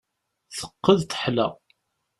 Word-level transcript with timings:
Teqqed, 0.57 0.99
teḥla. 1.09 1.47